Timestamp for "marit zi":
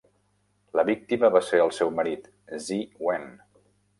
1.99-2.79